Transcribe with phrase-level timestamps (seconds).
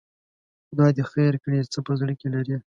[0.67, 2.55] خدای دې خیر کړي، څه په زړه کې لري؟